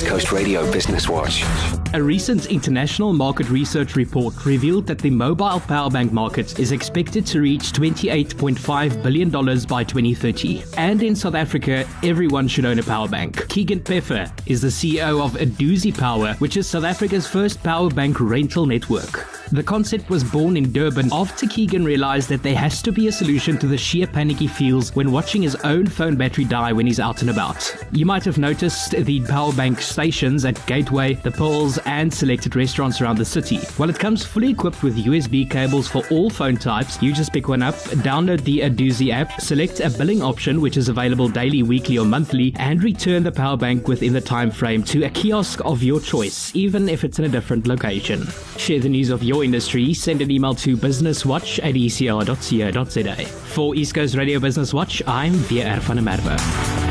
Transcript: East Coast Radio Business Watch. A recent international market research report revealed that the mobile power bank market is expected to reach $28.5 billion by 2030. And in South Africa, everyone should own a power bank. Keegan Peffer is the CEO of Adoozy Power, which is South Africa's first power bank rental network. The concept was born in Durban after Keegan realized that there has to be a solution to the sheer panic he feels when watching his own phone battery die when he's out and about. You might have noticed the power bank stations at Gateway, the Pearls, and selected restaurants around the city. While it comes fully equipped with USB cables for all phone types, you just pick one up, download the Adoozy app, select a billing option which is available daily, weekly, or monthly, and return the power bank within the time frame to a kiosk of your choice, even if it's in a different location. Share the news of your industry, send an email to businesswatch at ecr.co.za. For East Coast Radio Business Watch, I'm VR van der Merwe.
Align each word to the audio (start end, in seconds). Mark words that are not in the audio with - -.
East 0.00 0.08
Coast 0.08 0.32
Radio 0.32 0.72
Business 0.72 1.10
Watch. 1.10 1.44
A 1.92 2.02
recent 2.02 2.46
international 2.46 3.12
market 3.12 3.50
research 3.50 3.96
report 3.96 4.46
revealed 4.46 4.86
that 4.86 4.98
the 4.98 5.10
mobile 5.10 5.60
power 5.60 5.90
bank 5.90 6.10
market 6.10 6.58
is 6.58 6.72
expected 6.72 7.26
to 7.26 7.42
reach 7.42 7.72
$28.5 7.72 9.02
billion 9.02 9.28
by 9.28 9.84
2030. 9.84 10.62
And 10.78 11.02
in 11.02 11.14
South 11.14 11.34
Africa, 11.34 11.86
everyone 12.02 12.48
should 12.48 12.64
own 12.64 12.78
a 12.78 12.82
power 12.82 13.08
bank. 13.08 13.46
Keegan 13.50 13.80
Peffer 13.80 14.32
is 14.46 14.62
the 14.62 14.68
CEO 14.68 15.22
of 15.22 15.32
Adoozy 15.32 15.92
Power, 15.92 16.32
which 16.38 16.56
is 16.56 16.66
South 16.66 16.84
Africa's 16.84 17.26
first 17.26 17.62
power 17.62 17.90
bank 17.90 18.20
rental 18.20 18.64
network. 18.64 19.29
The 19.52 19.64
concept 19.64 20.08
was 20.08 20.22
born 20.22 20.56
in 20.56 20.70
Durban 20.70 21.08
after 21.12 21.44
Keegan 21.44 21.84
realized 21.84 22.28
that 22.28 22.44
there 22.44 22.54
has 22.54 22.80
to 22.82 22.92
be 22.92 23.08
a 23.08 23.12
solution 23.12 23.58
to 23.58 23.66
the 23.66 23.76
sheer 23.76 24.06
panic 24.06 24.36
he 24.36 24.46
feels 24.46 24.94
when 24.94 25.10
watching 25.10 25.42
his 25.42 25.56
own 25.64 25.88
phone 25.88 26.14
battery 26.14 26.44
die 26.44 26.72
when 26.72 26.86
he's 26.86 27.00
out 27.00 27.20
and 27.22 27.30
about. 27.30 27.76
You 27.90 28.06
might 28.06 28.24
have 28.26 28.38
noticed 28.38 28.92
the 28.92 29.20
power 29.26 29.52
bank 29.52 29.80
stations 29.80 30.44
at 30.44 30.64
Gateway, 30.66 31.14
the 31.14 31.32
Pearls, 31.32 31.78
and 31.78 32.14
selected 32.14 32.54
restaurants 32.54 33.00
around 33.00 33.18
the 33.18 33.24
city. 33.24 33.56
While 33.76 33.90
it 33.90 33.98
comes 33.98 34.24
fully 34.24 34.50
equipped 34.50 34.84
with 34.84 35.04
USB 35.04 35.50
cables 35.50 35.88
for 35.88 36.06
all 36.12 36.30
phone 36.30 36.56
types, 36.56 37.02
you 37.02 37.12
just 37.12 37.32
pick 37.32 37.48
one 37.48 37.62
up, 37.62 37.74
download 38.04 38.44
the 38.44 38.60
Adoozy 38.60 39.12
app, 39.12 39.40
select 39.40 39.80
a 39.80 39.90
billing 39.90 40.22
option 40.22 40.60
which 40.60 40.76
is 40.76 40.88
available 40.88 41.28
daily, 41.28 41.64
weekly, 41.64 41.98
or 41.98 42.06
monthly, 42.06 42.54
and 42.56 42.84
return 42.84 43.24
the 43.24 43.32
power 43.32 43.56
bank 43.56 43.88
within 43.88 44.12
the 44.12 44.20
time 44.20 44.52
frame 44.52 44.84
to 44.84 45.02
a 45.02 45.10
kiosk 45.10 45.60
of 45.64 45.82
your 45.82 45.98
choice, 45.98 46.54
even 46.54 46.88
if 46.88 47.02
it's 47.02 47.18
in 47.18 47.24
a 47.24 47.28
different 47.28 47.66
location. 47.66 48.24
Share 48.56 48.78
the 48.78 48.88
news 48.88 49.10
of 49.10 49.24
your 49.24 49.39
industry, 49.42 49.94
send 49.94 50.22
an 50.22 50.30
email 50.30 50.54
to 50.56 50.76
businesswatch 50.76 51.58
at 51.62 51.74
ecr.co.za. 51.74 53.26
For 53.54 53.74
East 53.74 53.94
Coast 53.94 54.14
Radio 54.16 54.40
Business 54.40 54.72
Watch, 54.72 55.02
I'm 55.06 55.32
VR 55.32 55.80
van 55.80 55.96
der 55.96 56.02
Merwe. 56.02 56.89